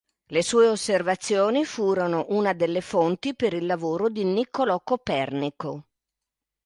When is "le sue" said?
0.29-0.67